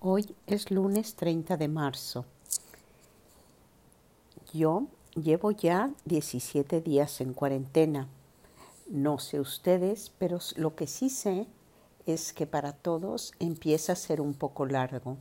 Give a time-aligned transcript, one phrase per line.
[0.00, 2.26] Hoy es lunes 30 de marzo.
[4.52, 8.06] Yo llevo ya 17 días en cuarentena.
[8.90, 11.46] No sé ustedes, pero lo que sí sé
[12.04, 15.16] es que para todos empieza a ser un poco largo.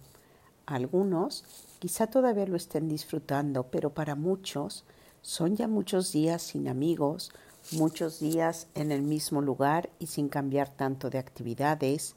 [0.65, 1.45] Algunos
[1.79, 4.83] quizá todavía lo estén disfrutando, pero para muchos
[5.21, 7.31] son ya muchos días sin amigos,
[7.71, 12.15] muchos días en el mismo lugar y sin cambiar tanto de actividades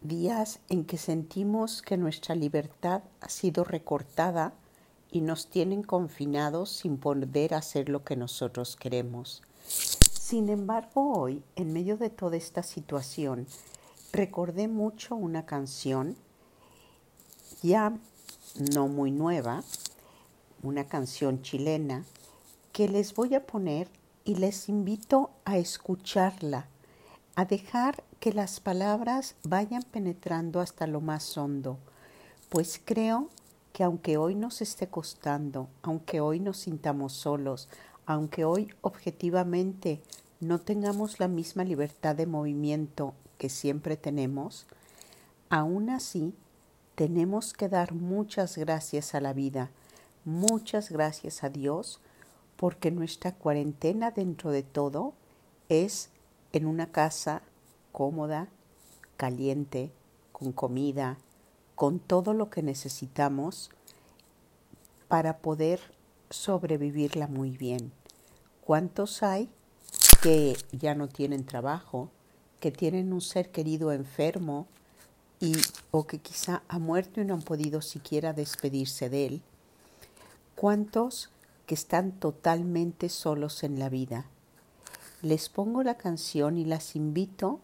[0.00, 4.52] días en que sentimos que nuestra libertad ha sido recortada
[5.10, 9.42] y nos tienen confinados sin poder hacer lo que nosotros queremos.
[9.66, 13.46] Sin embargo, hoy, en medio de toda esta situación,
[14.12, 16.16] recordé mucho una canción
[17.62, 17.92] ya
[18.72, 19.64] no muy nueva,
[20.62, 22.04] una canción chilena,
[22.72, 23.88] que les voy a poner
[24.24, 26.68] y les invito a escucharla,
[27.38, 31.78] a dejar que las palabras vayan penetrando hasta lo más hondo,
[32.48, 33.28] pues creo
[33.72, 37.68] que aunque hoy nos esté costando, aunque hoy nos sintamos solos,
[38.06, 40.02] aunque hoy objetivamente
[40.40, 44.66] no tengamos la misma libertad de movimiento que siempre tenemos,
[45.48, 46.34] aún así
[46.96, 49.70] tenemos que dar muchas gracias a la vida,
[50.24, 52.00] muchas gracias a Dios,
[52.56, 55.14] porque nuestra cuarentena dentro de todo
[55.68, 56.10] es
[56.58, 57.42] en una casa
[57.92, 58.48] cómoda,
[59.16, 59.92] caliente,
[60.32, 61.16] con comida,
[61.74, 63.70] con todo lo que necesitamos
[65.06, 65.80] para poder
[66.30, 67.92] sobrevivirla muy bien.
[68.60, 69.48] ¿Cuántos hay
[70.20, 72.10] que ya no tienen trabajo,
[72.58, 74.66] que tienen un ser querido enfermo
[75.40, 75.52] y
[75.92, 79.42] o que quizá ha muerto y no han podido siquiera despedirse de él?
[80.56, 81.30] ¿Cuántos
[81.66, 84.26] que están totalmente solos en la vida?
[85.22, 87.60] Les pongo la canción y las invito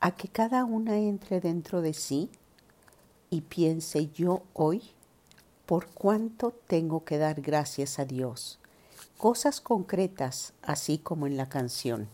[0.00, 2.28] a que cada una entre dentro de sí
[3.30, 4.82] y piense yo hoy
[5.64, 8.58] por cuánto tengo que dar gracias a Dios.
[9.16, 12.08] Cosas concretas, así como en la canción.